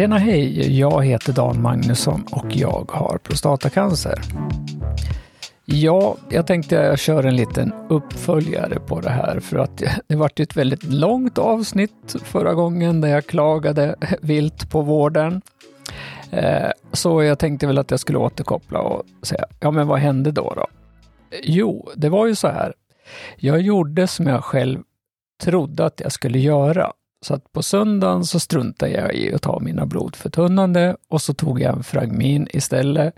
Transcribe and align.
Tjena 0.00 0.18
hej! 0.18 0.78
Jag 0.78 1.04
heter 1.04 1.32
Dan 1.32 1.62
Magnusson 1.62 2.24
och 2.32 2.46
jag 2.48 2.90
har 2.92 3.18
prostatacancer. 3.18 4.20
Ja, 5.64 6.16
jag 6.30 6.46
tänkte 6.46 6.74
jag 6.74 6.98
kör 6.98 7.24
en 7.24 7.36
liten 7.36 7.72
uppföljare 7.88 8.80
på 8.80 9.00
det 9.00 9.10
här 9.10 9.40
för 9.40 9.58
att 9.58 9.82
det 10.06 10.16
vart 10.16 10.40
ett 10.40 10.56
väldigt 10.56 10.82
långt 10.82 11.38
avsnitt 11.38 12.16
förra 12.24 12.54
gången 12.54 13.00
där 13.00 13.08
jag 13.08 13.26
klagade 13.26 13.96
vilt 14.20 14.70
på 14.70 14.82
vården. 14.82 15.42
Eh, 16.30 16.70
så 16.92 17.22
jag 17.22 17.38
tänkte 17.38 17.66
väl 17.66 17.78
att 17.78 17.90
jag 17.90 18.00
skulle 18.00 18.18
återkoppla 18.18 18.80
och 18.80 19.02
säga, 19.22 19.44
ja 19.60 19.70
men 19.70 19.86
vad 19.86 19.98
hände 19.98 20.30
då? 20.30 20.52
då? 20.56 20.66
Jo, 21.42 21.90
det 21.96 22.08
var 22.08 22.26
ju 22.26 22.34
så 22.34 22.48
här. 22.48 22.74
Jag 23.36 23.60
gjorde 23.60 24.06
som 24.06 24.26
jag 24.26 24.44
själv 24.44 24.78
trodde 25.42 25.86
att 25.86 26.00
jag 26.00 26.12
skulle 26.12 26.38
göra. 26.38 26.92
Så 27.20 27.34
att 27.34 27.52
på 27.52 27.62
söndagen 27.62 28.24
så 28.24 28.40
struntade 28.40 28.92
jag 28.92 29.14
i 29.14 29.34
att 29.34 29.42
ta 29.42 29.60
mina 29.60 29.86
blodförtunnande 29.86 30.96
och 31.08 31.22
så 31.22 31.34
tog 31.34 31.60
jag 31.60 31.76
en 31.76 31.82
Fragmin 31.82 32.48
istället. 32.50 33.14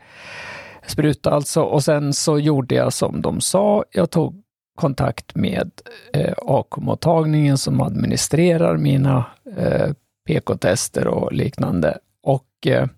Spruta 0.87 1.31
alltså. 1.31 1.63
Och 1.63 1.85
sen 1.85 2.13
så 2.13 2.39
gjorde 2.39 2.75
jag 2.75 2.93
som 2.93 3.23
de 3.23 3.41
sa. 3.41 3.85
Jag 3.91 4.11
tog 4.11 4.43
kontakt 4.75 5.35
med 5.35 5.71
eh, 6.13 6.35
AK-mottagningen 6.37 7.59
som 7.59 7.81
administrerar 7.81 8.77
mina 8.77 9.25
eh, 9.57 9.93
PK-tester 10.27 11.07
och 11.07 11.33
liknande. 11.33 11.99
Och 12.23 12.67
eh, 12.67 12.89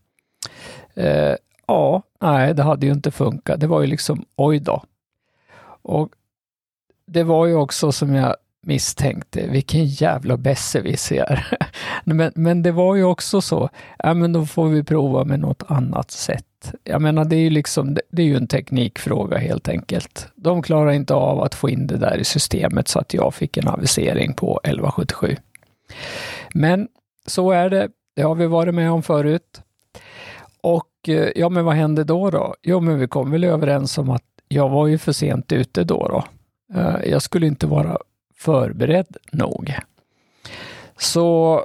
eh, 0.94 1.36
ja, 1.66 2.02
nej, 2.20 2.54
det 2.54 2.62
hade 2.62 2.86
ju 2.86 2.92
inte 2.92 3.10
funkat. 3.10 3.60
Det 3.60 3.66
var 3.66 3.80
ju 3.80 3.86
liksom 3.86 4.24
oj 4.36 4.58
då. 4.58 4.82
Och 5.82 6.08
det 7.06 7.22
var 7.22 7.46
ju 7.46 7.54
också 7.54 7.92
som 7.92 8.14
jag 8.14 8.36
misstänkte, 8.66 9.46
vilken 9.46 9.86
jävla 9.86 10.36
besserwisser. 10.36 11.46
men, 12.04 12.32
men 12.34 12.62
det 12.62 12.72
var 12.72 12.94
ju 12.94 13.04
också 13.04 13.40
så, 13.40 13.68
ja 13.98 14.14
men 14.14 14.32
då 14.32 14.46
får 14.46 14.68
vi 14.68 14.84
prova 14.84 15.24
med 15.24 15.40
något 15.40 15.62
annat 15.66 16.10
sätt. 16.10 16.72
Jag 16.84 17.02
menar, 17.02 17.24
det 17.24 17.36
är 17.36 17.40
ju 17.40 17.50
liksom, 17.50 17.96
det 18.10 18.22
är 18.22 18.26
ju 18.26 18.36
en 18.36 18.46
teknikfråga 18.46 19.38
helt 19.38 19.68
enkelt. 19.68 20.28
De 20.34 20.62
klarar 20.62 20.90
inte 20.90 21.14
av 21.14 21.42
att 21.42 21.54
få 21.54 21.70
in 21.70 21.86
det 21.86 21.96
där 21.96 22.18
i 22.18 22.24
systemet 22.24 22.88
så 22.88 22.98
att 22.98 23.14
jag 23.14 23.34
fick 23.34 23.56
en 23.56 23.68
avisering 23.68 24.34
på 24.34 24.60
1177. 24.64 25.36
Men 26.54 26.88
så 27.26 27.50
är 27.50 27.70
det, 27.70 27.88
det 28.16 28.22
har 28.22 28.34
vi 28.34 28.46
varit 28.46 28.74
med 28.74 28.90
om 28.90 29.02
förut. 29.02 29.62
Och 30.60 31.08
eh, 31.08 31.28
ja, 31.36 31.48
men 31.48 31.64
vad 31.64 31.74
hände 31.74 32.04
då 32.04 32.30
då? 32.30 32.54
Jo, 32.62 32.80
men 32.80 32.98
vi 32.98 33.08
kom 33.08 33.30
väl 33.30 33.44
överens 33.44 33.98
om 33.98 34.10
att 34.10 34.24
jag 34.48 34.68
var 34.68 34.86
ju 34.86 34.98
för 34.98 35.12
sent 35.12 35.52
ute 35.52 35.84
då. 35.84 36.08
då. 36.08 36.24
Eh, 36.80 37.10
jag 37.10 37.22
skulle 37.22 37.46
inte 37.46 37.66
vara 37.66 37.98
förberedd 38.36 39.16
nog. 39.32 39.74
Så 40.96 41.64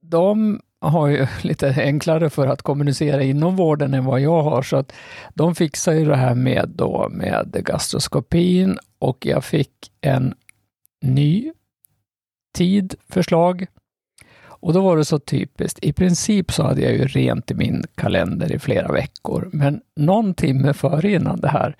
de 0.00 0.60
har 0.80 1.08
ju 1.08 1.26
lite 1.42 1.74
enklare 1.78 2.30
för 2.30 2.46
att 2.46 2.62
kommunicera 2.62 3.22
inom 3.22 3.56
vården 3.56 3.94
än 3.94 4.04
vad 4.04 4.20
jag 4.20 4.42
har, 4.42 4.62
så 4.62 4.76
att 4.76 4.92
de 5.34 5.54
fixar 5.54 5.92
ju 5.92 6.04
det 6.04 6.16
här 6.16 6.34
med, 6.34 6.68
då, 6.74 7.08
med 7.10 7.64
gastroskopin 7.64 8.78
och 8.98 9.26
jag 9.26 9.44
fick 9.44 9.92
en 10.00 10.34
ny 11.02 11.52
tid, 12.54 12.94
förslag. 13.08 13.66
Och 14.42 14.72
då 14.72 14.80
var 14.80 14.96
det 14.96 15.04
så 15.04 15.18
typiskt. 15.18 15.78
I 15.82 15.92
princip 15.92 16.52
så 16.52 16.62
hade 16.62 16.80
jag 16.80 16.92
ju 16.92 17.06
rent 17.06 17.50
i 17.50 17.54
min 17.54 17.84
kalender 17.94 18.52
i 18.52 18.58
flera 18.58 18.92
veckor, 18.92 19.50
men 19.52 19.80
någon 19.96 20.34
timme 20.34 20.72
före 20.72 21.12
innan 21.12 21.40
det 21.40 21.48
här 21.48 21.76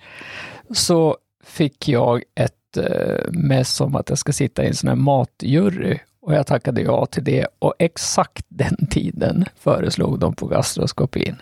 så 0.71 1.17
fick 1.43 1.87
jag 1.87 2.23
ett 2.35 2.60
Eh, 2.77 3.31
mest 3.31 3.75
som 3.75 3.87
om 3.87 3.95
att 3.95 4.09
jag 4.09 4.17
ska 4.17 4.33
sitta 4.33 4.63
i 4.63 4.67
en 4.67 4.75
sån 4.75 4.87
här 4.87 4.95
matjury 4.95 5.99
och 6.21 6.33
jag 6.33 6.47
tackade 6.47 6.81
ja 6.81 7.05
till 7.05 7.23
det 7.23 7.47
och 7.59 7.73
exakt 7.79 8.45
den 8.47 8.87
tiden 8.89 9.45
föreslog 9.55 10.19
de 10.19 10.33
på 10.33 10.47
gastroskopin. 10.47 11.35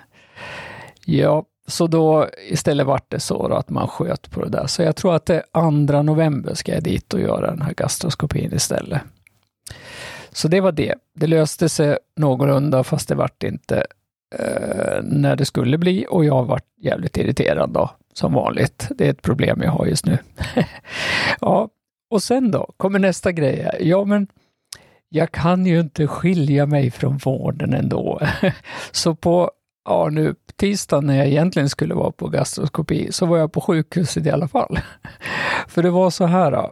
Ja, 1.05 1.45
så 1.67 1.87
då 1.87 2.27
istället 2.49 2.87
vart 2.87 3.11
det 3.11 3.19
så 3.19 3.53
att 3.53 3.69
man 3.69 3.87
sköt 3.87 4.31
på 4.31 4.43
det 4.43 4.49
där. 4.49 4.67
Så 4.67 4.81
jag 4.81 4.95
tror 4.95 5.15
att 5.15 5.25
det 5.25 5.43
är 5.53 5.87
2 5.87 6.01
november 6.01 6.53
ska 6.53 6.73
jag 6.73 6.83
dit 6.83 7.13
och 7.13 7.19
göra 7.19 7.51
den 7.51 7.61
här 7.61 7.73
gastroskopin 7.73 8.53
istället. 8.53 9.01
Så 10.31 10.47
det 10.47 10.61
var 10.61 10.71
det. 10.71 10.95
Det 11.15 11.27
löste 11.27 11.69
sig 11.69 11.97
någorlunda 12.15 12.83
fast 12.83 13.09
det 13.09 13.15
vart 13.15 13.43
inte 13.43 13.85
eh, 14.39 15.03
när 15.03 15.35
det 15.35 15.45
skulle 15.45 15.77
bli 15.77 16.05
och 16.09 16.25
jag 16.25 16.45
vart 16.45 16.65
jävligt 16.77 17.17
irriterad 17.17 17.69
då 17.69 17.89
som 18.13 18.33
vanligt. 18.33 18.87
Det 18.95 19.05
är 19.05 19.09
ett 19.09 19.21
problem 19.21 19.61
jag 19.61 19.71
har 19.71 19.85
just 19.85 20.05
nu. 20.05 20.17
ja, 21.41 21.69
och 22.09 22.23
sen 22.23 22.51
då 22.51 22.71
kommer 22.77 22.99
nästa 22.99 23.31
grej. 23.31 23.77
Ja, 23.79 24.05
men 24.05 24.27
jag 25.09 25.31
kan 25.31 25.65
ju 25.65 25.79
inte 25.79 26.07
skilja 26.07 26.65
mig 26.65 26.91
från 26.91 27.17
vården 27.17 27.73
ändå. 27.73 28.21
så 28.91 29.15
på 29.15 29.51
ja, 29.85 30.09
nu 30.09 30.35
tisdagen 30.55 31.05
när 31.05 31.17
jag 31.17 31.27
egentligen 31.27 31.69
skulle 31.69 31.93
vara 31.93 32.11
på 32.11 32.27
gastroskopi 32.27 33.11
så 33.11 33.25
var 33.25 33.37
jag 33.37 33.51
på 33.51 33.61
sjukhuset 33.61 34.25
i 34.25 34.31
alla 34.31 34.47
fall. 34.47 34.79
För 35.67 35.83
det 35.83 35.89
var 35.89 36.09
så 36.09 36.25
här, 36.25 36.51
då. 36.51 36.71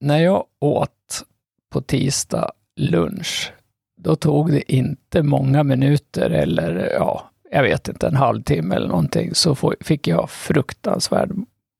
när 0.00 0.18
jag 0.18 0.44
åt 0.60 1.22
på 1.70 1.80
tisdag 1.80 2.52
lunch, 2.76 3.52
då 3.96 4.16
tog 4.16 4.52
det 4.52 4.72
inte 4.72 5.22
många 5.22 5.62
minuter 5.62 6.30
eller 6.30 6.92
ja, 6.94 7.30
jag 7.50 7.62
vet 7.62 7.88
inte, 7.88 8.06
en 8.06 8.16
halvtimme 8.16 8.74
eller 8.74 8.88
någonting, 8.88 9.34
så 9.34 9.74
fick 9.80 10.06
jag 10.06 10.30
fruktansvärd 10.30 11.30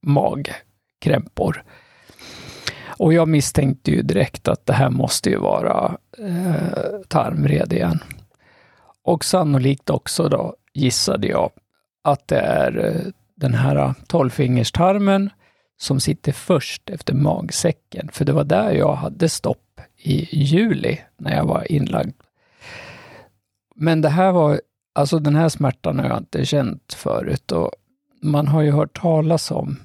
magkrämpor. 0.03 1.65
Och 2.99 3.13
jag 3.13 3.29
misstänkte 3.29 3.91
ju 3.91 4.03
direkt 4.03 4.49
att 4.49 4.67
det 4.67 4.73
här 4.73 4.91
måste 4.91 5.31
ju 5.31 5.37
vara 5.37 5.97
eh, 6.19 7.01
tarmvred 7.09 7.73
igen. 7.73 7.99
Och 9.03 9.25
sannolikt 9.25 9.91
också 9.91 10.29
då 10.29 10.57
gissade 10.75 11.29
jag 11.29 11.51
att 12.05 12.29
det 12.29 12.39
är 12.39 12.87
eh, 12.87 13.13
den 13.35 13.55
här 13.55 13.95
tolvfingerstarmen 14.07 15.31
som 15.81 16.01
sitter 16.01 16.33
först 16.33 16.91
efter 16.91 17.15
magsäcken. 17.15 18.09
För 18.13 18.25
det 18.25 18.33
var 18.33 18.45
där 18.45 18.73
jag 18.73 18.95
hade 18.95 19.29
stopp 19.29 19.81
i 19.97 20.29
juli 20.37 21.01
när 21.17 21.37
jag 21.37 21.45
var 21.45 21.73
inlagd. 21.73 22.15
Men 23.75 24.01
det 24.01 24.09
här 24.09 24.33
var 24.33 24.61
Alltså 24.99 25.19
den 25.19 25.37
här 25.37 25.49
smärtan 25.49 25.99
har 25.99 26.07
jag 26.07 26.19
inte 26.19 26.45
känt 26.45 26.95
förut 26.95 27.53
och 27.53 27.71
man 28.23 28.49
har 28.49 28.63
ju 28.63 28.71
hört 28.71 29.01
talas 29.01 29.51
om 29.51 29.77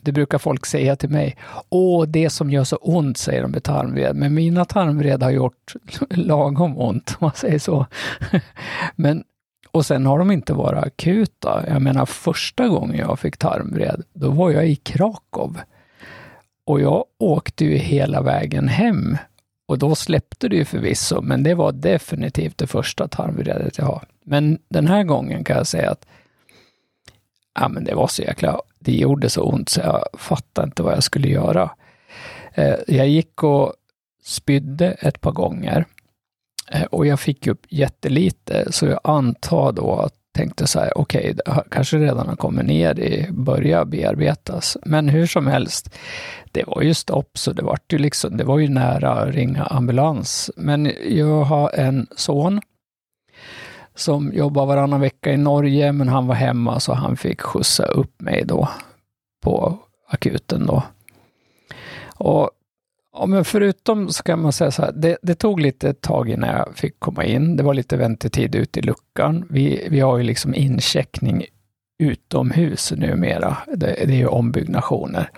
det 0.00 0.12
brukar 0.12 0.38
folk 0.38 0.66
säga 0.66 0.96
till 0.96 1.08
mig. 1.08 1.36
Åh, 1.68 2.06
det 2.06 2.30
som 2.30 2.50
gör 2.50 2.64
så 2.64 2.76
ont, 2.76 3.18
säger 3.18 3.42
de 3.42 3.50
med 3.50 3.62
tarmvred. 3.62 4.16
Men 4.16 4.34
mina 4.34 4.64
tarmvred 4.64 5.22
har 5.22 5.30
gjort 5.30 5.74
lagom 6.10 6.78
ont, 6.78 7.10
om 7.10 7.16
man 7.20 7.34
säger 7.34 7.58
så. 7.58 7.86
Men, 8.96 9.24
och 9.70 9.86
sen 9.86 10.06
har 10.06 10.18
de 10.18 10.30
inte 10.30 10.52
varit 10.52 10.84
akuta. 10.84 11.64
Jag 11.68 11.82
menar, 11.82 12.06
första 12.06 12.68
gången 12.68 12.98
jag 12.98 13.18
fick 13.18 13.36
tarmvred, 13.36 14.02
då 14.12 14.30
var 14.30 14.50
jag 14.50 14.68
i 14.68 14.76
Krakow. 14.76 15.58
Och 16.64 16.80
jag 16.80 17.04
åkte 17.18 17.64
ju 17.64 17.76
hela 17.76 18.22
vägen 18.22 18.68
hem 18.68 19.16
och 19.66 19.78
då 19.78 19.94
släppte 19.94 20.48
det 20.48 20.56
ju 20.56 20.64
förvisso, 20.64 21.20
men 21.22 21.42
det 21.42 21.54
var 21.54 21.72
definitivt 21.72 22.58
det 22.58 22.66
första 22.66 23.08
tarmvredet 23.08 23.78
jag 23.78 23.84
har. 23.84 24.04
Men 24.28 24.58
den 24.68 24.86
här 24.86 25.02
gången 25.02 25.44
kan 25.44 25.56
jag 25.56 25.66
säga 25.66 25.90
att 25.90 26.06
ja, 27.60 27.68
men 27.68 27.84
det 27.84 27.94
var 27.94 28.06
så 28.06 28.22
jäkla, 28.22 28.60
det 28.78 28.92
gjorde 28.92 29.30
så 29.30 29.42
ont 29.42 29.68
så 29.68 29.80
jag 29.80 30.04
fattade 30.18 30.66
inte 30.66 30.82
vad 30.82 30.92
jag 30.92 31.02
skulle 31.02 31.28
göra. 31.28 31.70
Eh, 32.54 32.74
jag 32.86 33.08
gick 33.08 33.42
och 33.42 33.72
spydde 34.24 34.86
ett 34.90 35.20
par 35.20 35.32
gånger 35.32 35.84
eh, 36.70 36.82
och 36.82 37.06
jag 37.06 37.20
fick 37.20 37.46
upp 37.46 37.66
jättelite, 37.68 38.72
så 38.72 38.86
jag 38.86 39.00
antar 39.04 39.72
då 39.72 39.94
att 39.94 40.14
tänkte 40.38 40.66
så 40.66 40.80
här, 40.80 40.98
okej, 40.98 41.34
okay, 41.46 41.62
kanske 41.70 41.98
redan 41.98 42.28
har 42.28 42.36
kommit 42.36 42.66
ner 42.66 43.00
i, 43.00 43.26
börja 43.30 43.84
bearbetas. 43.84 44.76
Men 44.84 45.08
hur 45.08 45.26
som 45.26 45.46
helst, 45.46 45.94
det 46.52 46.64
var 46.66 46.82
ju 46.82 46.94
stopp, 46.94 47.38
så 47.38 47.52
det 47.52 47.62
var 47.62 47.78
ju 47.90 47.98
liksom, 47.98 48.36
det 48.36 48.44
var 48.44 48.58
ju 48.58 48.68
nära 48.68 49.12
att 49.12 49.34
ringa 49.34 49.64
ambulans. 49.64 50.50
Men 50.56 50.92
jag 51.08 51.44
har 51.44 51.70
en 51.74 52.06
son 52.16 52.60
som 53.98 54.32
jobbar 54.32 54.66
varannan 54.66 55.00
vecka 55.00 55.32
i 55.32 55.36
Norge, 55.36 55.92
men 55.92 56.08
han 56.08 56.26
var 56.26 56.34
hemma 56.34 56.80
så 56.80 56.94
han 56.94 57.16
fick 57.16 57.40
skjutsa 57.40 57.84
upp 57.84 58.20
mig 58.20 58.44
då 58.46 58.68
på 59.42 59.78
akuten 60.08 60.66
då. 60.66 60.82
Och 62.14 62.50
Ja, 63.12 63.26
men 63.26 63.44
förutom 63.44 64.08
så 64.08 64.22
kan 64.22 64.42
man 64.42 64.52
säga 64.52 64.70
så 64.70 64.82
här, 64.82 64.92
det, 64.92 65.18
det, 65.22 65.34
tog 65.34 65.60
lite 65.60 65.94
tag 65.94 66.28
innan 66.28 66.48
jag 66.48 66.76
fick 66.76 67.00
komma 67.00 67.24
in. 67.24 67.56
Det 67.56 67.62
var 67.62 67.74
lite 67.74 67.96
väntetid 67.96 68.54
ute 68.54 68.80
i 68.80 68.82
luckan. 68.82 69.46
Vi, 69.50 69.86
vi 69.90 70.00
har 70.00 70.18
ju 70.18 70.24
liksom 70.24 70.54
incheckning 70.54 71.44
utomhus 71.98 72.92
numera. 72.92 73.56
Det, 73.66 73.76
det 73.76 74.12
är 74.12 74.18
ju 74.18 74.26
ombyggnationer. 74.26 75.30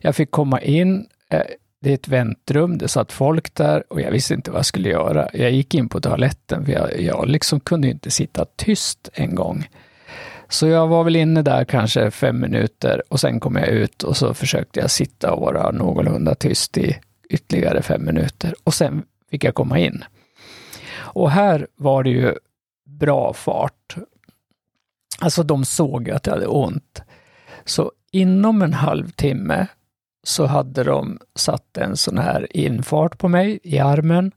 Jag 0.00 0.16
fick 0.16 0.30
komma 0.30 0.60
in. 0.60 1.06
Eh, 1.30 1.40
det 1.82 1.90
är 1.90 1.94
ett 1.94 2.08
väntrum, 2.08 2.78
det 2.78 2.88
satt 2.88 3.12
folk 3.12 3.54
där 3.54 3.92
och 3.92 4.00
jag 4.00 4.10
visste 4.10 4.34
inte 4.34 4.50
vad 4.50 4.58
jag 4.58 4.66
skulle 4.66 4.88
göra. 4.88 5.28
Jag 5.32 5.50
gick 5.50 5.74
in 5.74 5.88
på 5.88 6.00
toaletten, 6.00 6.64
för 6.64 6.72
jag, 6.72 7.00
jag 7.00 7.28
liksom 7.28 7.60
kunde 7.60 7.88
inte 7.88 8.10
sitta 8.10 8.44
tyst 8.56 9.08
en 9.12 9.34
gång. 9.34 9.68
Så 10.48 10.66
jag 10.66 10.88
var 10.88 11.04
väl 11.04 11.16
inne 11.16 11.42
där 11.42 11.64
kanske 11.64 12.10
fem 12.10 12.40
minuter 12.40 13.02
och 13.08 13.20
sen 13.20 13.40
kom 13.40 13.56
jag 13.56 13.68
ut 13.68 14.02
och 14.02 14.16
så 14.16 14.34
försökte 14.34 14.80
jag 14.80 14.90
sitta 14.90 15.32
och 15.32 15.40
vara 15.40 15.70
någorlunda 15.70 16.34
tyst 16.34 16.78
i 16.78 16.98
ytterligare 17.30 17.82
fem 17.82 18.04
minuter 18.04 18.54
och 18.64 18.74
sen 18.74 19.02
fick 19.30 19.44
jag 19.44 19.54
komma 19.54 19.78
in. 19.78 20.04
Och 20.92 21.30
här 21.30 21.66
var 21.76 22.02
det 22.02 22.10
ju 22.10 22.34
bra 22.86 23.32
fart. 23.32 23.96
Alltså 25.18 25.42
de 25.42 25.64
såg 25.64 26.10
att 26.10 26.26
jag 26.26 26.34
hade 26.34 26.46
ont. 26.46 27.02
Så 27.64 27.92
inom 28.10 28.62
en 28.62 28.74
halvtimme 28.74 29.66
så 30.22 30.46
hade 30.46 30.84
de 30.84 31.18
satt 31.34 31.76
en 31.76 31.96
sån 31.96 32.18
här 32.18 32.56
infart 32.56 33.18
på 33.18 33.28
mig 33.28 33.60
i 33.62 33.78
armen. 33.78 34.32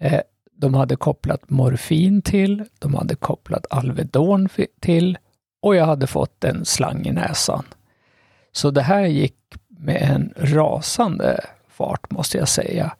Eh, 0.00 0.20
de 0.56 0.74
hade 0.74 0.96
kopplat 0.96 1.50
morfin 1.50 2.22
till, 2.22 2.64
de 2.78 2.94
hade 2.94 3.14
kopplat 3.14 3.66
Alvedon 3.70 4.48
till 4.80 5.18
och 5.62 5.76
jag 5.76 5.86
hade 5.86 6.06
fått 6.06 6.44
en 6.44 6.64
slang 6.64 7.06
i 7.06 7.12
näsan. 7.12 7.64
Så 8.52 8.70
det 8.70 8.82
här 8.82 9.06
gick 9.06 9.36
med 9.68 10.02
en 10.02 10.34
rasande 10.36 11.40
fart 11.68 12.10
måste 12.10 12.38
jag 12.38 12.48
säga. 12.48 12.96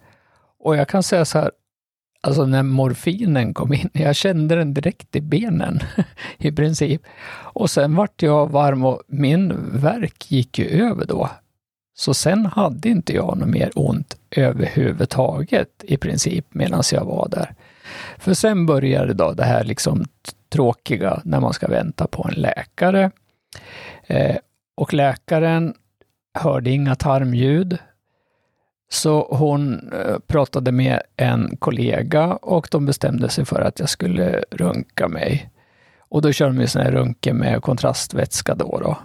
Och 0.59 0.77
jag 0.77 0.89
kan 0.89 1.03
säga 1.03 1.25
så 1.25 1.39
här, 1.39 1.51
alltså 2.21 2.47
när 2.47 2.63
morfinen 2.63 3.55
kom 3.55 3.73
in, 3.73 3.91
jag 3.95 4.17
kände 4.17 4.57
den 4.57 4.75
direkt 4.75 5.17
i 5.17 5.21
benen 5.21 5.81
i 6.39 6.53
princip. 6.53 7.03
Och 7.37 7.71
sen 7.71 7.95
vart 7.95 8.23
jag 8.23 8.51
varm 8.51 8.85
och 8.85 9.03
min 9.09 9.71
verk 9.81 10.31
gick 10.31 10.59
ju 10.59 10.67
över 10.67 11.07
då. 11.07 11.31
Så 11.95 12.15
sen 12.15 12.47
hade 12.47 12.89
inte 12.89 13.15
jag 13.15 13.39
något 13.39 13.49
mer 13.49 13.71
ont 13.75 14.17
överhuvudtaget 14.31 15.69
i 15.83 15.97
princip 15.97 16.47
medan 16.51 16.83
jag 16.93 17.05
var 17.05 17.29
där. 17.29 17.55
För 18.19 18.35
sen 18.35 18.67
började 18.67 19.15
då 19.15 19.33
det 19.33 19.45
här 19.45 19.65
liksom 19.65 20.05
tråkiga 20.49 21.21
när 21.25 21.41
man 21.41 21.53
ska 21.53 21.69
vänta 21.69 22.07
på 22.07 22.29
en 22.29 22.41
läkare. 22.41 23.11
Eh, 24.07 24.37
och 24.75 24.95
läkaren 24.95 25.75
hörde 26.35 26.71
inga 26.71 26.95
tarmljud. 26.95 27.79
Så 28.89 29.27
hon 29.31 29.93
eh, 29.93 30.19
pratade 30.27 30.73
med 30.73 31.03
en 31.17 31.57
kollega 31.57 32.33
och 32.33 32.69
de 32.71 32.87
bestämde 32.87 33.29
sig 33.29 33.45
för 33.45 33.61
att 33.61 33.81
jag 33.81 33.89
skulle 33.89 34.45
runka 34.51 35.09
mig. 35.09 35.51
Och 35.99 36.23
då 36.23 36.33
körde 36.33 36.53
de 36.53 36.61
ju 36.61 36.67
sån 36.67 36.83
här 36.83 36.93
runke 36.93 37.33
med 37.33 37.63
kontrastvätska 37.63 38.55
då. 38.55 38.79
då. 38.83 38.99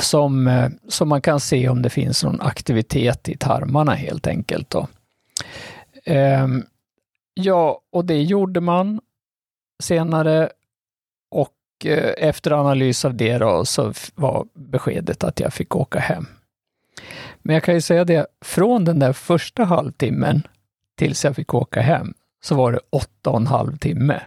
Som, 0.00 0.46
eh, 0.46 0.68
som 0.88 1.08
man 1.08 1.20
kan 1.20 1.40
se 1.40 1.68
om 1.68 1.82
det 1.82 1.90
finns 1.90 2.24
någon 2.24 2.40
aktivitet 2.40 3.28
i 3.28 3.36
tarmarna 3.36 3.94
helt 3.94 4.26
enkelt. 4.26 4.70
Då. 4.70 4.88
Ehm, 6.04 6.66
ja, 7.34 7.80
och 7.90 8.04
det 8.04 8.22
gjorde 8.22 8.60
man 8.60 9.00
senare 9.82 10.50
och 11.30 11.52
eh, 11.84 12.28
efter 12.28 12.50
analys 12.50 13.04
av 13.04 13.14
det 13.14 13.38
då, 13.38 13.64
så 13.64 13.92
var 14.14 14.46
beskedet 14.54 15.24
att 15.24 15.40
jag 15.40 15.52
fick 15.52 15.76
åka 15.76 15.98
hem. 15.98 16.26
Men 17.42 17.54
jag 17.54 17.62
kan 17.62 17.74
ju 17.74 17.80
säga 17.80 18.04
det, 18.04 18.26
från 18.40 18.84
den 18.84 18.98
där 18.98 19.12
första 19.12 19.64
halvtimmen 19.64 20.42
tills 20.96 21.24
jag 21.24 21.36
fick 21.36 21.54
åka 21.54 21.80
hem 21.80 22.14
så 22.42 22.54
var 22.54 22.72
det 22.72 22.80
åtta 22.90 23.30
och 23.30 23.36
en 23.36 23.46
halv 23.46 23.76
timme. 23.76 24.22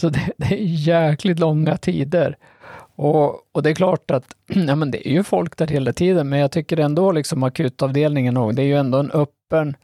Så 0.00 0.08
det, 0.08 0.32
det 0.36 0.54
är 0.54 0.64
jäkligt 0.64 1.38
långa 1.38 1.76
tider. 1.76 2.36
Och, 2.96 3.40
och, 3.52 3.62
det 3.62 3.70
är 3.70 3.74
klart 3.74 4.10
att 4.10 4.36
ja, 4.46 4.74
men 4.74 4.90
det 4.90 5.08
är 5.08 5.12
ju 5.12 5.22
folk 5.22 5.56
där 5.56 5.66
hela 5.66 5.92
tiden, 5.92 6.28
men 6.28 6.38
jag 6.38 6.50
tycker 6.50 6.76
ändå 6.80 7.12
liksom 7.12 7.42
akutavdelningen, 7.42 8.36
och 8.36 8.54
det 8.54 8.62
är 8.62 8.66
ju 8.66 8.78
ändå 8.78 8.98
en 8.98 9.10
öppen... 9.10 9.76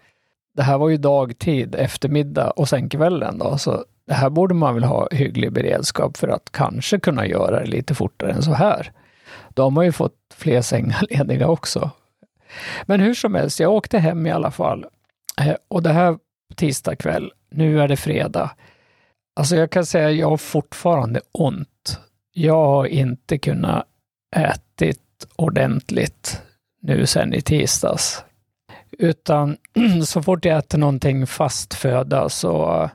Det 0.54 0.62
här 0.62 0.78
var 0.78 0.88
ju 0.88 0.96
dagtid, 0.96 1.74
eftermiddag 1.74 2.50
och 2.50 2.68
sen 2.68 2.88
kvällen 2.88 3.38
då, 3.38 3.58
så 3.58 3.84
det 4.06 4.14
här 4.14 4.30
borde 4.30 4.54
man 4.54 4.74
väl 4.74 4.84
ha 4.84 5.08
hygglig 5.10 5.52
beredskap 5.52 6.16
för 6.16 6.28
att 6.28 6.52
kanske 6.52 6.98
kunna 6.98 7.26
göra 7.26 7.60
det 7.60 7.66
lite 7.66 7.94
fortare 7.94 8.32
än 8.32 8.42
så 8.42 8.52
här. 8.52 8.92
Då 9.48 9.62
har 9.62 9.70
man 9.70 9.84
ju 9.84 9.92
fått 9.92 10.16
fler 10.34 10.62
sängar 10.62 11.06
lediga 11.10 11.48
också. 11.48 11.90
Men 12.86 13.00
hur 13.00 13.14
som 13.14 13.34
helst, 13.34 13.60
jag 13.60 13.72
åkte 13.72 13.98
hem 13.98 14.26
i 14.26 14.30
alla 14.30 14.50
fall. 14.50 14.86
Eh, 15.40 15.54
och 15.68 15.82
det 15.82 15.92
här 15.92 16.18
tisdag 16.56 16.96
kväll, 16.96 17.32
nu 17.50 17.80
är 17.80 17.88
det 17.88 17.96
fredag. 17.96 18.50
Alltså 19.36 19.56
jag 19.56 19.70
kan 19.70 19.86
säga, 19.86 20.10
jag 20.10 20.30
har 20.30 20.36
fortfarande 20.36 21.20
ont 21.32 22.00
jag 22.38 22.66
har 22.66 22.86
inte 22.86 23.38
kunnat 23.38 23.84
ätit 24.36 25.00
ordentligt 25.36 26.42
nu 26.80 27.06
sen 27.06 27.34
i 27.34 27.40
tisdags. 27.40 28.24
Utan 28.98 29.56
så 30.06 30.22
fort 30.22 30.44
jag 30.44 30.58
äter 30.58 30.78
någonting 30.78 31.26
fast 31.26 31.74
föda 31.74 32.28
så, 32.28 32.90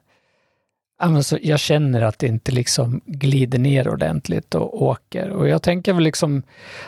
alltså, 1.00 1.40
jag 1.42 1.60
känner 1.60 2.02
att 2.02 2.20
det 2.20 2.28
inte 2.28 2.52
liksom 2.52 3.02
glider 3.06 3.60
ner 3.60 3.88
ordentligt 3.88 4.56
och 4.56 4.84
åker. 4.84 5.30
Och 5.30 5.48
jag 5.48 5.62
tänker 5.62 5.94
väl 5.94 6.04
liksom, 6.04 6.44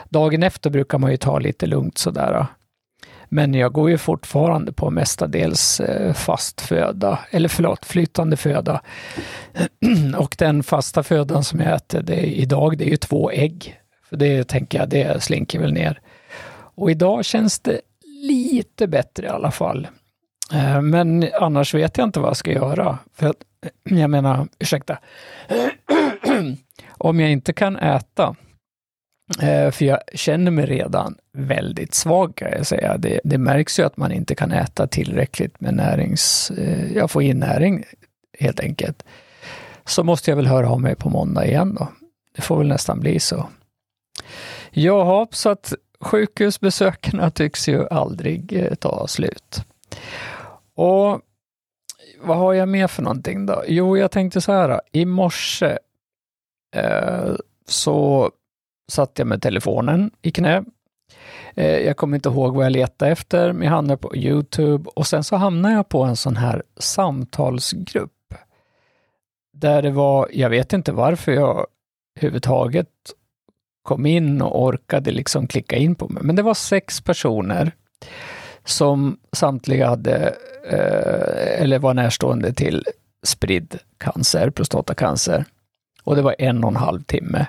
dagen 0.10 0.44
efter 0.44 0.70
brukar 0.70 0.98
man 0.98 1.12
ju 1.12 1.18
ta 1.18 1.40
lite 1.40 1.66
lugnt 1.66 1.98
sådär. 1.98 2.46
Men 3.36 3.54
jag 3.54 3.74
går 3.74 3.90
ju 3.90 3.98
fortfarande 3.98 4.74
på 4.74 4.90
mestadels 4.90 5.80
eh, 5.80 6.14
fast 6.14 6.62
föda, 6.62 7.20
eller 7.32 7.50
förlåt, 7.50 7.86
flytande 7.86 8.38
föda. 8.38 8.82
Och 10.18 10.36
den 10.38 10.64
fasta 10.64 11.04
födan 11.04 11.44
som 11.44 11.60
jag 11.60 11.76
äter 11.76 12.02
det 12.02 12.14
är, 12.14 12.26
idag, 12.26 12.78
det 12.78 12.86
är 12.86 12.90
ju 12.90 12.98
två 12.98 13.32
ägg. 13.32 13.80
För 14.10 14.18
det 14.18 14.44
tänker 14.44 14.80
jag, 14.80 14.90
det 14.90 15.24
slinker 15.24 15.60
väl 15.60 15.74
ner. 15.74 16.00
Och 16.76 16.92
idag 16.92 17.26
känns 17.26 17.60
det 17.60 17.82
lite 18.22 18.88
bättre 18.88 19.26
i 19.26 19.30
alla 19.30 19.52
fall. 19.52 19.88
Eh, 20.54 20.82
men 20.82 21.30
annars 21.42 21.74
vet 21.74 21.98
jag 21.98 22.08
inte 22.08 22.20
vad 22.20 22.30
jag 22.30 22.38
ska 22.38 22.52
göra. 22.52 22.98
För 23.16 23.28
att, 23.28 23.38
jag 23.84 24.10
menar, 24.10 24.48
ursäkta. 24.60 24.98
Om 26.98 27.20
jag 27.20 27.32
inte 27.32 27.54
kan 27.54 27.78
äta, 27.78 28.36
Eh, 29.42 29.72
för 29.72 29.86
jag 29.86 30.00
känner 30.14 30.52
mig 30.52 30.66
redan 30.66 31.18
väldigt 31.34 31.94
svag 31.94 32.36
kan 32.36 32.52
jag 32.52 32.68
säga. 32.68 32.98
Det, 32.98 33.20
det 33.24 33.38
märks 33.38 33.80
ju 33.80 33.84
att 33.84 33.98
man 33.98 34.12
inte 34.12 34.36
kan 34.36 34.52
äta 34.52 34.88
tillräckligt 34.88 35.62
med 35.62 35.74
närings... 35.74 36.52
Eh, 36.52 36.94
jag 36.94 37.12
får 37.12 37.24
in 37.24 37.40
näring 37.40 37.84
helt 38.40 38.60
enkelt. 38.60 39.04
Så 39.86 40.04
måste 40.04 40.32
jag 40.32 40.36
väl 40.36 40.48
höra 40.48 40.70
av 40.70 40.82
mig 40.82 40.96
på 40.96 41.10
måndag 41.10 41.46
igen 41.46 41.76
då. 41.80 41.88
Det 42.36 42.42
får 42.42 42.58
väl 42.58 42.68
nästan 42.68 43.00
bli 43.00 43.20
så. 43.20 43.50
Jaha, 44.72 45.28
så 45.32 45.50
att 45.50 45.74
sjukhusbesökarna 46.00 47.32
tycks 47.32 47.68
ju 47.68 47.88
aldrig 47.88 48.54
eh, 48.54 48.76
ta 48.76 49.08
slut. 49.08 49.62
Och 50.76 51.22
vad 52.22 52.38
har 52.38 52.54
jag 52.54 52.70
mer 52.70 52.88
för 52.88 53.04
någonting 53.04 53.46
då? 53.46 53.64
Jo, 53.68 53.98
jag 53.98 54.12
tänkte 54.12 54.42
så 54.42 54.52
här, 54.52 54.82
i 54.92 55.06
morse 55.06 55.78
eh, 56.76 57.34
så 57.68 58.32
satt 58.92 59.20
jag 59.20 59.28
med 59.28 59.42
telefonen 59.42 60.12
i 60.22 60.32
knä. 60.32 60.64
Eh, 61.56 61.78
jag 61.78 61.98
kommer 61.98 62.16
inte 62.18 62.30
ihåg 62.30 62.56
vad 62.56 62.66
jag 62.66 62.72
letade 62.72 63.12
efter, 63.12 63.54
men 63.54 63.64
jag 63.68 63.72
hamnade 63.72 63.98
på 63.98 64.16
Youtube 64.16 64.90
och 64.96 65.08
sen 65.08 65.24
så 65.24 65.36
hamnade 65.36 65.76
jag 65.76 65.90
på 65.90 66.04
en 66.04 66.16
sån 66.16 66.36
här 66.36 66.64
samtalsgrupp. 66.78 68.12
Där 69.54 69.82
det 69.82 69.92
var, 69.92 70.30
jag 70.34 70.50
vet 70.50 70.74
inte 70.74 70.92
varför 70.92 71.32
jag 71.32 71.68
överhuvudtaget 72.18 72.90
kom 73.82 74.06
in 74.06 74.42
och 74.42 74.64
orkade 74.64 75.12
liksom 75.12 75.48
klicka 75.48 75.76
in 75.76 75.96
på 75.96 76.10
mig, 76.10 76.24
men 76.24 76.36
det 76.36 76.42
var 76.42 76.54
sex 76.54 77.02
personer 77.02 77.72
som 78.64 79.18
samtliga 79.32 79.88
hade, 79.88 80.36
eh, 80.70 81.62
eller 81.62 81.80
var 81.80 81.94
närstående 81.94 82.54
till 82.54 82.86
spridd 83.24 83.80
cancer, 83.98 84.50
prostatacancer. 84.50 85.46
Och 86.04 86.16
det 86.16 86.22
var 86.22 86.36
en 86.40 86.64
och 86.64 86.70
en 86.70 86.76
halv 86.76 87.04
timme. 87.04 87.48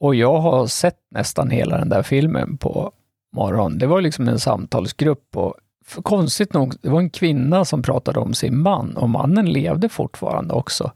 Och 0.00 0.14
jag 0.14 0.38
har 0.38 0.66
sett 0.66 0.98
nästan 1.10 1.50
hela 1.50 1.78
den 1.78 1.88
där 1.88 2.02
filmen 2.02 2.58
på 2.58 2.92
morgonen. 3.32 3.78
Det 3.78 3.86
var 3.86 4.00
liksom 4.00 4.28
en 4.28 4.38
samtalsgrupp 4.38 5.36
och 5.36 5.54
konstigt 6.02 6.52
nog, 6.52 6.74
det 6.82 6.88
var 6.88 7.00
en 7.00 7.10
kvinna 7.10 7.64
som 7.64 7.82
pratade 7.82 8.20
om 8.20 8.34
sin 8.34 8.58
man 8.58 8.96
och 8.96 9.10
mannen 9.10 9.52
levde 9.52 9.88
fortfarande 9.88 10.54
också. 10.54 10.92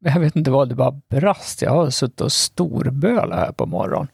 Men 0.00 0.12
jag 0.14 0.20
vet 0.20 0.36
inte 0.36 0.50
vad, 0.50 0.68
det 0.68 0.74
bara 0.74 1.00
brast. 1.10 1.62
Jag 1.62 1.70
har 1.70 1.90
suttit 1.90 2.20
och 2.20 2.32
storbölat 2.32 3.38
här 3.38 3.52
på 3.52 3.66
morgonen. 3.66 4.08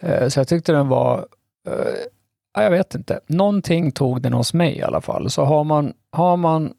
Eh, 0.00 0.28
så 0.28 0.40
jag 0.40 0.48
tyckte 0.48 0.72
den 0.72 0.88
var, 0.88 1.26
eh, 1.68 2.62
jag 2.62 2.70
vet 2.70 2.94
inte, 2.94 3.20
någonting 3.26 3.92
tog 3.92 4.22
den 4.22 4.32
hos 4.32 4.54
mig 4.54 4.76
i 4.76 4.82
alla 4.82 5.00
fall. 5.00 5.30
Så 5.30 5.44
har 5.44 5.64
man, 5.64 5.92
har 6.12 6.36
man 6.36 6.72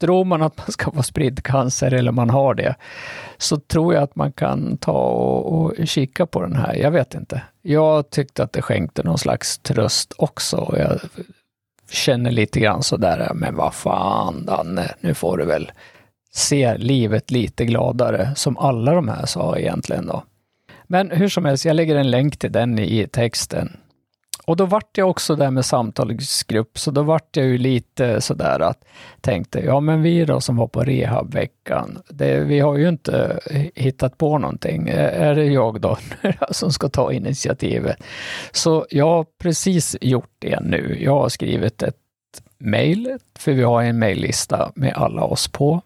tror 0.00 0.24
man 0.24 0.42
att 0.42 0.58
man 0.58 0.72
ska 0.72 0.90
få 0.90 1.02
spridd 1.02 1.42
cancer 1.42 1.94
eller 1.94 2.12
man 2.12 2.30
har 2.30 2.54
det, 2.54 2.74
så 3.38 3.56
tror 3.56 3.94
jag 3.94 4.02
att 4.02 4.16
man 4.16 4.32
kan 4.32 4.76
ta 4.76 4.92
och, 4.92 5.52
och 5.52 5.86
kika 5.86 6.26
på 6.26 6.42
den 6.42 6.56
här. 6.56 6.74
Jag 6.74 6.90
vet 6.90 7.14
inte. 7.14 7.42
Jag 7.62 8.10
tyckte 8.10 8.42
att 8.42 8.52
det 8.52 8.62
skänkte 8.62 9.02
någon 9.02 9.18
slags 9.18 9.58
tröst 9.58 10.12
också. 10.16 10.74
Jag 10.78 11.00
känner 11.90 12.30
lite 12.30 12.60
grann 12.60 12.82
sådär, 12.82 13.30
men 13.34 13.56
vad 13.56 13.74
fan 13.74 14.46
Danne, 14.46 14.94
nu 15.00 15.14
får 15.14 15.38
du 15.38 15.44
väl 15.44 15.72
se 16.32 16.76
livet 16.78 17.30
lite 17.30 17.64
gladare, 17.64 18.32
som 18.36 18.58
alla 18.58 18.94
de 18.94 19.08
här 19.08 19.26
sa 19.26 19.58
egentligen 19.58 20.06
då. 20.06 20.24
Men 20.86 21.10
hur 21.10 21.28
som 21.28 21.44
helst, 21.44 21.64
jag 21.64 21.76
lägger 21.76 21.96
en 21.96 22.10
länk 22.10 22.36
till 22.36 22.52
den 22.52 22.78
i 22.78 23.08
texten. 23.12 23.76
Och 24.44 24.56
då 24.56 24.66
vart 24.66 24.98
jag 24.98 25.10
också 25.10 25.36
där 25.36 25.50
med 25.50 25.64
samtalsgrupp, 25.64 26.78
så 26.78 26.90
då 26.90 27.02
vart 27.02 27.36
jag 27.36 27.46
ju 27.46 27.58
lite 27.58 28.20
sådär 28.20 28.60
att 28.60 28.84
tänkte, 29.20 29.60
ja 29.60 29.80
men 29.80 30.02
vi 30.02 30.24
då 30.24 30.40
som 30.40 30.56
var 30.56 30.66
på 30.66 30.80
rehabveckan, 30.80 31.98
det, 32.08 32.40
vi 32.40 32.60
har 32.60 32.76
ju 32.76 32.88
inte 32.88 33.40
hittat 33.74 34.18
på 34.18 34.38
någonting. 34.38 34.88
Är 34.88 35.34
det 35.34 35.44
jag 35.44 35.80
då 35.80 35.98
som 36.50 36.72
ska 36.72 36.88
ta 36.88 37.12
initiativet? 37.12 37.96
Så 38.52 38.86
jag 38.90 39.06
har 39.06 39.26
precis 39.38 39.96
gjort 40.00 40.32
det 40.38 40.60
nu. 40.60 40.98
Jag 41.00 41.12
har 41.12 41.28
skrivit 41.28 41.82
ett 41.82 41.96
mejl, 42.58 43.18
för 43.38 43.52
vi 43.52 43.62
har 43.62 43.82
en 43.82 43.98
mejllista 43.98 44.72
med 44.74 44.92
alla 44.94 45.24
oss 45.24 45.48
på. 45.48 45.80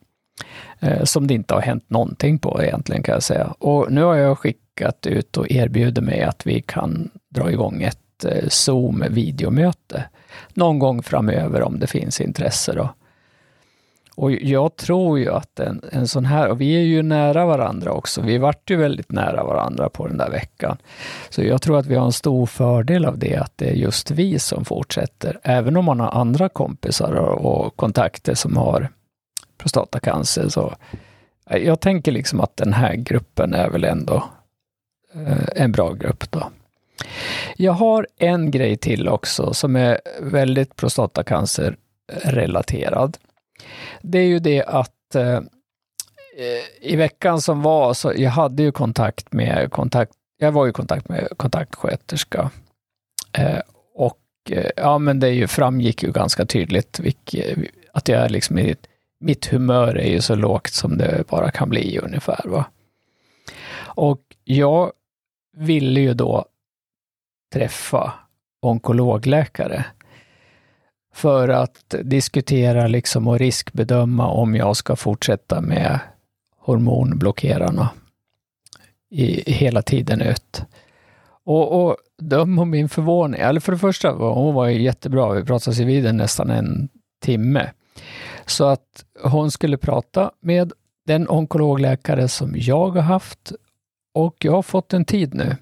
Eh, 0.81 1.05
som 1.05 1.27
det 1.27 1.35
inte 1.35 1.55
har 1.55 1.61
hänt 1.61 1.91
någonting 1.91 2.38
på 2.38 2.62
egentligen 2.62 3.03
kan 3.03 3.12
jag 3.12 3.23
säga. 3.23 3.55
Och 3.59 3.93
nu 3.93 4.03
har 4.03 4.15
jag 4.15 4.38
skickat 4.38 5.07
ut 5.07 5.37
och 5.37 5.50
erbjuder 5.50 6.03
mig 6.03 6.23
att 6.23 6.47
vi 6.47 6.61
kan 6.61 7.11
dra 7.35 7.50
igång 7.50 7.83
ett 7.83 7.99
Eh, 8.25 8.49
Zoom-videomöte 8.49 10.05
någon 10.55 10.79
gång 10.79 11.03
framöver 11.03 11.63
om 11.63 11.79
det 11.79 11.87
finns 11.87 12.21
intresse. 12.21 12.73
Då. 12.73 12.89
Och 14.19 14.33
jag 14.33 14.77
tror 14.77 15.19
ju 15.19 15.33
att 15.33 15.61
en, 15.61 15.81
en 15.93 16.09
sån 16.09 16.25
här, 16.25 16.49
och 16.49 16.61
vi 16.61 16.77
är 16.77 16.83
ju 16.83 17.03
nära 17.03 17.47
varandra 17.47 17.93
också, 17.93 18.21
vi 18.21 18.39
vart 18.39 18.71
ju 18.71 18.77
väldigt 18.77 19.13
nära 19.13 19.45
varandra 19.45 19.89
på 19.89 20.07
den 20.07 20.19
där 20.19 20.31
veckan. 20.31 20.77
Så 21.29 21.43
jag 21.43 21.63
tror 21.63 21.79
att 21.79 21.87
vi 21.87 21.95
har 21.95 22.07
en 22.07 22.13
stor 22.13 22.47
fördel 22.47 23.05
av 23.05 23.19
det, 23.19 23.37
att 23.37 23.53
det 23.57 23.69
är 23.69 23.75
just 23.75 24.11
vi 24.11 24.39
som 24.39 24.65
fortsätter. 24.65 25.41
Även 25.43 25.77
om 25.77 25.85
man 25.85 26.01
har 26.01 26.09
andra 26.09 26.49
kompisar 26.49 27.13
och 27.13 27.77
kontakter 27.77 28.35
som 28.35 28.57
har 28.57 28.89
prostatacancer. 29.59 30.49
Så 30.49 30.75
eh, 31.51 31.57
jag 31.57 31.81
tänker 31.81 32.13
liksom 32.13 32.41
att 32.41 32.57
den 32.57 32.73
här 32.73 32.95
gruppen 32.95 33.55
är 33.55 33.71
väl 33.71 33.85
ändå 33.85 34.25
eh, 35.15 35.63
en 35.63 35.73
bra 35.73 35.93
grupp. 35.93 36.31
då. 36.31 36.51
Jag 37.57 37.73
har 37.73 38.07
en 38.19 38.50
grej 38.50 38.76
till 38.76 39.09
också 39.09 39.55
som 39.55 39.76
är 39.76 40.00
väldigt 40.21 40.76
prostatacancer-relaterad. 40.76 43.17
Det 44.02 44.19
är 44.19 44.26
ju 44.26 44.38
det 44.38 44.64
att 44.64 45.14
eh, 45.14 45.40
i 46.81 46.97
veckan 46.97 47.40
som 47.40 47.62
var, 47.62 47.95
så 47.95 48.12
jag 48.17 48.31
hade 48.31 48.62
ju 48.62 48.73
kontakt 48.73 49.33
med 49.33 49.73
kontakt, 49.73 50.12
jag 50.38 50.52
var 50.52 50.69
i 50.69 50.73
kontakt 50.73 51.09
med 51.09 51.28
kontaktsköterska. 51.37 52.50
Eh, 53.33 53.61
och 53.95 54.19
eh, 54.50 54.71
ja, 54.76 54.99
men 54.99 55.21
det 55.21 55.28
ju, 55.28 55.47
framgick 55.47 56.02
ju 56.02 56.12
ganska 56.12 56.47
tydligt 56.47 57.00
vilket, 57.00 57.59
att 57.93 58.09
jag 58.09 58.21
är 58.21 58.28
liksom 58.28 58.59
i 58.59 58.76
mitt 59.21 59.47
humör 59.47 59.99
är 59.99 60.11
ju 60.11 60.21
så 60.21 60.35
lågt 60.35 60.73
som 60.73 60.99
det 60.99 61.25
bara 61.28 61.50
kan 61.50 61.69
bli 61.69 61.99
ungefär. 61.99 62.40
Va? 62.45 62.64
Och 63.81 64.21
jag 64.45 64.93
ville 65.57 66.00
ju 66.00 66.14
då 66.14 66.45
träffa 67.52 68.12
onkologläkare 68.61 69.85
för 71.14 71.49
att 71.49 71.95
diskutera 72.02 72.87
liksom 72.87 73.28
och 73.28 73.38
riskbedöma 73.38 74.26
om 74.26 74.55
jag 74.55 74.76
ska 74.76 74.97
fortsätta 74.97 75.61
med 75.61 75.99
hormonblockerarna 76.57 77.90
i, 79.11 79.52
hela 79.52 79.83
tiden 79.83 80.21
ut. 80.21 80.62
Och, 81.45 81.85
och 81.85 81.97
döm 82.19 82.59
om 82.59 82.71
min 82.71 82.88
förvåning, 82.88 83.40
eller 83.40 83.61
för 83.61 83.73
det 83.73 83.78
första, 83.78 84.11
hon 84.11 84.55
var 84.55 84.67
ju 84.67 84.83
jättebra, 84.83 85.33
vi 85.33 85.45
pratade 85.45 85.85
vid 85.85 86.14
nästan 86.14 86.50
en 86.50 86.88
timme. 87.21 87.71
Så 88.47 88.64
att 88.64 89.05
hon 89.23 89.50
skulle 89.50 89.76
prata 89.76 90.31
med 90.40 90.73
den 91.07 91.28
onkologläkare 91.28 92.28
som 92.28 92.55
jag 92.57 92.90
har 92.90 93.02
haft 93.02 93.52
och 94.14 94.37
jag 94.38 94.52
har 94.52 94.62
fått 94.62 94.93
en 94.93 95.05
tid 95.05 95.35
nu 95.35 95.57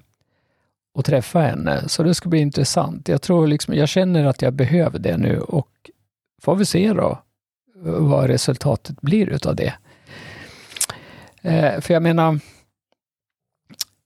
och 0.97 1.05
träffa 1.05 1.39
henne, 1.39 1.83
så 1.87 2.03
det 2.03 2.13
ska 2.13 2.29
bli 2.29 2.39
intressant. 2.39 3.07
Jag 3.07 3.21
tror 3.21 3.47
liksom, 3.47 3.73
jag 3.73 3.89
känner 3.89 4.25
att 4.25 4.41
jag 4.41 4.53
behöver 4.53 4.99
det 4.99 5.17
nu 5.17 5.39
och 5.39 5.69
får 6.41 6.55
vi 6.55 6.65
se 6.65 6.93
då 6.93 7.21
eh, 7.85 7.91
vad 7.91 8.27
resultatet 8.27 9.01
blir 9.01 9.29
utav 9.29 9.55
det. 9.55 9.73
Eh, 11.41 11.81
för 11.81 11.93
jag 11.93 12.03
menar, 12.03 12.39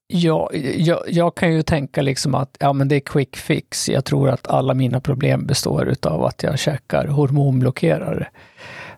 jag, 0.07 0.49
jag, 0.77 1.03
jag, 1.07 1.35
kan 1.35 1.53
ju 1.53 1.63
tänka 1.63 2.01
liksom 2.01 2.35
att 2.35 2.57
ja, 2.59 2.73
men 2.73 2.87
det 2.87 2.95
är 2.95 2.99
quick 2.99 3.35
fix. 3.35 3.89
Jag 3.89 4.05
tror 4.05 4.29
att 4.29 4.47
alla 4.47 4.73
mina 4.73 4.99
problem 4.99 5.45
består 5.45 5.87
utav 5.87 6.25
att 6.25 6.43
jag 6.43 6.59
käkar 6.59 7.07
hormonblockerare. 7.07 8.27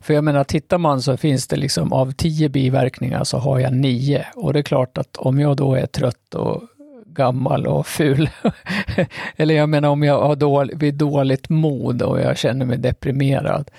För 0.01 0.13
jag 0.13 0.23
menar, 0.23 0.43
tittar 0.43 0.77
man 0.77 1.01
så 1.01 1.17
finns 1.17 1.47
det 1.47 1.55
liksom 1.55 1.93
av 1.93 2.11
tio 2.11 2.49
biverkningar 2.49 3.23
så 3.23 3.37
har 3.37 3.59
jag 3.59 3.73
nio. 3.73 4.25
Och 4.35 4.53
det 4.53 4.59
är 4.59 4.63
klart 4.63 4.97
att 4.97 5.17
om 5.17 5.39
jag 5.39 5.57
då 5.57 5.75
är 5.75 5.85
trött 5.85 6.35
och 6.35 6.63
gammal 7.13 7.67
och 7.67 7.87
ful, 7.87 8.29
eller 9.35 9.55
jag 9.55 9.69
menar 9.69 9.89
om 9.89 10.03
jag 10.03 10.21
har 10.21 10.35
dålig, 10.35 10.79
vid 10.79 10.93
dåligt 10.93 11.49
mod 11.49 12.01
och 12.01 12.21
jag 12.21 12.37
känner 12.37 12.65
mig 12.65 12.77
deprimerad, 12.77 13.71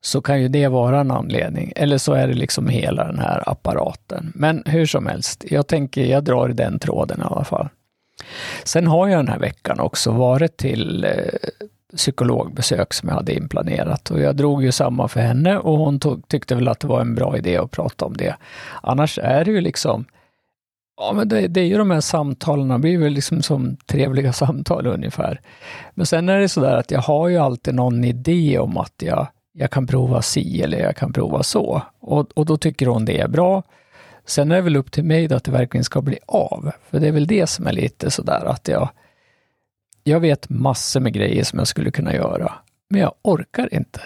så 0.00 0.20
kan 0.22 0.40
ju 0.40 0.48
det 0.48 0.68
vara 0.68 1.00
en 1.00 1.10
anledning. 1.10 1.72
Eller 1.76 1.98
så 1.98 2.12
är 2.12 2.28
det 2.28 2.34
liksom 2.34 2.68
hela 2.68 3.04
den 3.04 3.18
här 3.18 3.42
apparaten. 3.46 4.32
Men 4.34 4.62
hur 4.66 4.86
som 4.86 5.06
helst, 5.06 5.44
jag 5.50 5.66
tänker, 5.66 6.04
jag 6.04 6.24
drar 6.24 6.48
i 6.48 6.52
den 6.52 6.78
tråden 6.78 7.20
i 7.20 7.24
alla 7.24 7.44
fall. 7.44 7.68
Sen 8.64 8.86
har 8.86 9.08
jag 9.08 9.18
den 9.18 9.28
här 9.28 9.38
veckan 9.38 9.80
också 9.80 10.10
varit 10.10 10.56
till 10.56 11.04
eh, 11.04 11.10
psykologbesök 11.96 12.92
som 12.92 13.08
jag 13.08 13.16
hade 13.16 13.34
inplanerat 13.34 14.10
och 14.10 14.20
jag 14.20 14.36
drog 14.36 14.64
ju 14.64 14.72
samma 14.72 15.08
för 15.08 15.20
henne 15.20 15.58
och 15.58 15.78
hon 15.78 16.00
tog, 16.00 16.28
tyckte 16.28 16.54
väl 16.54 16.68
att 16.68 16.80
det 16.80 16.86
var 16.86 17.00
en 17.00 17.14
bra 17.14 17.36
idé 17.38 17.56
att 17.56 17.70
prata 17.70 18.04
om 18.04 18.16
det. 18.16 18.36
Annars 18.82 19.18
är 19.18 19.44
det 19.44 19.50
ju 19.50 19.60
liksom 19.60 20.04
Ja, 20.96 21.12
men 21.12 21.28
det, 21.28 21.48
det 21.48 21.60
är 21.60 21.64
ju 21.64 21.78
de 21.78 21.90
här 21.90 22.00
samtalen, 22.00 22.68
det 22.68 22.78
blir 22.78 22.98
väl 22.98 23.12
liksom 23.12 23.42
som 23.42 23.76
trevliga 23.76 24.32
samtal 24.42 24.86
ungefär. 24.86 25.40
Men 25.94 26.06
sen 26.06 26.28
är 26.28 26.38
det 26.38 26.48
sådär 26.48 26.76
att 26.76 26.90
jag 26.90 27.00
har 27.00 27.28
ju 27.28 27.36
alltid 27.36 27.74
någon 27.74 28.04
idé 28.04 28.58
om 28.58 28.76
att 28.76 28.94
jag 29.02 29.26
jag 29.56 29.70
kan 29.70 29.86
prova 29.86 30.22
si 30.22 30.62
eller 30.62 30.78
jag 30.78 30.96
kan 30.96 31.12
prova 31.12 31.42
så. 31.42 31.82
Och, 32.00 32.30
och 32.34 32.46
då 32.46 32.56
tycker 32.56 32.86
hon 32.86 33.04
det 33.04 33.20
är 33.20 33.28
bra. 33.28 33.62
Sen 34.26 34.50
är 34.50 34.54
det 34.54 34.62
väl 34.62 34.76
upp 34.76 34.92
till 34.92 35.04
mig 35.04 35.28
då 35.28 35.36
att 35.36 35.44
det 35.44 35.50
verkligen 35.50 35.84
ska 35.84 36.02
bli 36.02 36.18
av. 36.26 36.70
För 36.90 37.00
det 37.00 37.08
är 37.08 37.12
väl 37.12 37.26
det 37.26 37.46
som 37.46 37.66
är 37.66 37.72
lite 37.72 38.10
sådär 38.10 38.44
att 38.44 38.68
jag, 38.68 38.88
jag 40.04 40.20
vet 40.20 40.48
massor 40.48 41.00
med 41.00 41.12
grejer 41.12 41.44
som 41.44 41.58
jag 41.58 41.68
skulle 41.68 41.90
kunna 41.90 42.14
göra, 42.14 42.52
men 42.90 43.00
jag 43.00 43.12
orkar 43.22 43.74
inte. 43.74 44.00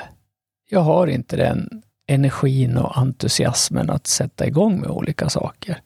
Jag 0.71 0.80
har 0.80 1.07
inte 1.07 1.37
den 1.37 1.83
energin 2.07 2.76
och 2.76 2.99
entusiasmen 2.99 3.90
att 3.90 4.07
sätta 4.07 4.47
igång 4.47 4.80
med 4.80 4.90
olika 4.90 5.28
saker. 5.28 5.80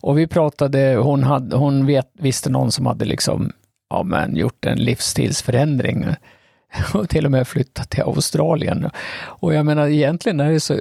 Och 0.00 0.18
vi 0.18 0.26
pratade, 0.26 0.96
hon, 0.96 1.22
hade, 1.22 1.56
hon 1.56 1.86
vet, 1.86 2.10
visste 2.12 2.50
någon 2.50 2.72
som 2.72 2.86
hade 2.86 3.04
liksom, 3.04 3.52
ja, 3.90 4.02
men 4.02 4.36
gjort 4.36 4.66
en 4.66 4.78
livsstilsförändring 4.78 6.06
och 6.94 7.08
till 7.08 7.24
och 7.24 7.30
med 7.30 7.48
flyttat 7.48 7.90
till 7.90 8.02
Australien. 8.02 8.90
Och 9.22 9.54
jag 9.54 9.66
menar 9.66 9.88
egentligen 9.88 10.40
är 10.40 10.50
det 10.50 10.60
så, 10.60 10.80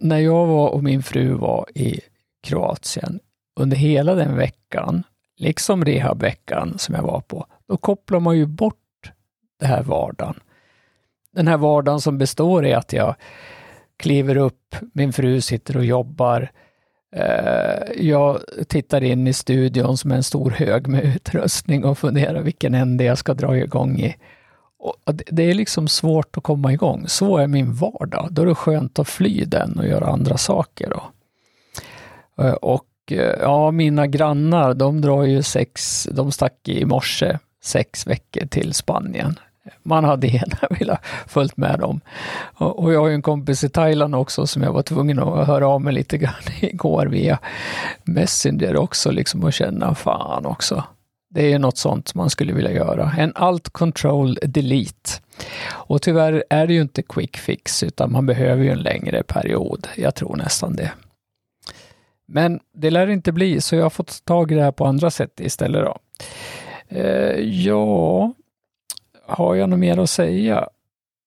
när 0.00 0.18
jag 0.18 0.46
var 0.46 0.68
och 0.68 0.84
min 0.84 1.02
fru 1.02 1.32
var 1.32 1.66
i 1.74 2.00
Kroatien, 2.42 3.20
under 3.60 3.76
hela 3.76 4.14
den 4.14 4.36
veckan, 4.36 5.02
liksom 5.36 5.84
rehabveckan 5.84 6.78
som 6.78 6.94
jag 6.94 7.02
var 7.02 7.20
på, 7.20 7.46
då 7.68 7.76
kopplar 7.76 8.20
man 8.20 8.38
ju 8.38 8.46
bort 8.46 9.12
det 9.60 9.66
här 9.66 9.82
vardagen. 9.82 10.40
Den 11.32 11.48
här 11.48 11.56
vardagen 11.56 12.00
som 12.00 12.18
består 12.18 12.66
i 12.66 12.74
att 12.74 12.92
jag 12.92 13.14
kliver 13.96 14.36
upp, 14.36 14.76
min 14.92 15.12
fru 15.12 15.40
sitter 15.40 15.76
och 15.76 15.84
jobbar, 15.84 16.50
Eh, 17.16 17.92
jag 17.96 18.40
tittar 18.68 19.02
in 19.04 19.26
i 19.26 19.32
studion 19.32 19.96
som 19.96 20.12
en 20.12 20.22
stor 20.22 20.50
hög 20.50 20.86
med 20.86 21.04
utrustning 21.04 21.84
och 21.84 21.98
funderar 21.98 22.40
vilken 22.40 22.74
ände 22.74 23.04
jag 23.04 23.18
ska 23.18 23.34
dra 23.34 23.56
igång 23.56 24.00
i. 24.00 24.16
Och 24.78 25.14
det 25.14 25.42
är 25.42 25.54
liksom 25.54 25.88
svårt 25.88 26.36
att 26.36 26.42
komma 26.42 26.72
igång. 26.72 27.04
Så 27.08 27.36
är 27.36 27.46
min 27.46 27.72
vardag. 27.72 28.28
Då 28.30 28.42
är 28.42 28.46
det 28.46 28.54
skönt 28.54 28.98
att 28.98 29.08
fly 29.08 29.44
den 29.44 29.78
och 29.78 29.86
göra 29.86 30.06
andra 30.06 30.36
saker. 30.36 30.90
Då. 30.90 31.02
Eh, 32.44 32.52
och 32.52 32.86
eh, 33.10 33.34
ja, 33.40 33.70
mina 33.70 34.06
grannar, 34.06 34.74
de 34.74 35.00
drar 35.00 35.24
ju 35.24 35.42
sex, 35.42 36.04
de 36.12 36.32
stack 36.32 36.68
i 36.68 36.84
morse 36.84 37.38
sex 37.62 38.06
veckor 38.06 38.46
till 38.46 38.74
Spanien. 38.74 39.38
Man 39.82 40.04
hade 40.04 40.26
gärna 40.26 40.58
velat 40.78 41.00
följt 41.26 41.56
med 41.56 41.78
dem. 41.78 42.00
Och 42.54 42.92
jag 42.92 43.00
har 43.00 43.08
ju 43.08 43.14
en 43.14 43.22
kompis 43.22 43.64
i 43.64 43.68
Thailand 43.68 44.14
också 44.14 44.46
som 44.46 44.62
jag 44.62 44.72
var 44.72 44.82
tvungen 44.82 45.18
att 45.18 45.46
höra 45.46 45.68
av 45.68 45.80
mig 45.80 45.94
lite 45.94 46.18
grann 46.18 46.34
igår 46.60 47.06
via 47.06 47.38
Messenger 48.04 48.76
också, 48.76 49.10
liksom 49.10 49.44
och 49.44 49.52
känna 49.52 49.94
fan 49.94 50.46
också. 50.46 50.84
Det 51.30 51.52
är 51.52 51.58
något 51.58 51.78
sånt 51.78 52.14
man 52.14 52.30
skulle 52.30 52.52
vilja 52.52 52.72
göra. 52.72 53.12
En 53.18 53.32
alt 53.34 53.68
control 53.68 54.38
delete. 54.42 55.10
Och 55.70 56.02
tyvärr 56.02 56.44
är 56.50 56.66
det 56.66 56.74
ju 56.74 56.80
inte 56.80 57.02
quick 57.02 57.36
fix, 57.36 57.82
utan 57.82 58.12
man 58.12 58.26
behöver 58.26 58.64
ju 58.64 58.70
en 58.70 58.78
längre 58.78 59.22
period. 59.22 59.88
Jag 59.96 60.14
tror 60.14 60.36
nästan 60.36 60.76
det. 60.76 60.92
Men 62.26 62.60
det 62.74 62.90
lär 62.90 63.06
inte 63.06 63.32
bli, 63.32 63.60
så 63.60 63.76
jag 63.76 63.82
har 63.82 63.90
fått 63.90 64.24
tag 64.24 64.52
i 64.52 64.54
det 64.54 64.62
här 64.62 64.72
på 64.72 64.86
andra 64.86 65.10
sätt 65.10 65.40
istället. 65.40 65.84
Då. 65.84 65.96
Eh, 66.88 67.40
ja, 67.40 68.32
har 69.28 69.54
jag 69.54 69.68
något 69.68 69.78
mer 69.78 69.98
att 69.98 70.10
säga? 70.10 70.68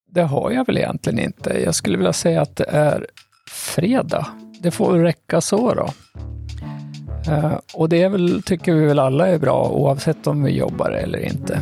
Det 0.09 0.21
har 0.21 0.51
jag 0.51 0.65
väl 0.67 0.77
egentligen 0.77 1.19
inte. 1.19 1.61
Jag 1.65 1.75
skulle 1.75 1.97
vilja 1.97 2.13
säga 2.13 2.41
att 2.41 2.55
det 2.55 2.65
är 2.69 3.07
fredag. 3.49 4.27
Det 4.59 4.71
får 4.71 4.99
räcka 4.99 5.41
så 5.41 5.73
då. 5.73 5.89
Eh, 7.31 7.59
och 7.73 7.89
det 7.89 8.03
är 8.03 8.09
väl, 8.09 8.43
tycker 8.43 8.73
vi 8.73 8.85
väl 8.85 8.99
alla 8.99 9.27
är 9.27 9.37
bra 9.37 9.69
oavsett 9.69 10.27
om 10.27 10.43
vi 10.43 10.51
jobbar 10.51 10.91
eller 10.91 11.19
inte. 11.19 11.59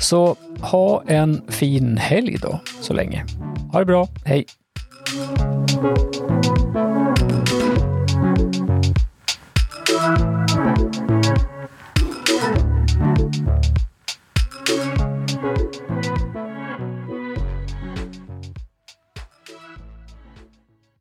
Så 0.00 0.36
ha 0.60 1.02
en 1.06 1.42
fin 1.48 1.96
helg 1.96 2.38
då, 2.42 2.60
så 2.80 2.92
länge. 2.92 3.24
Ha 3.72 3.78
det 3.78 3.86
bra, 3.86 4.08
hej! 4.24 4.46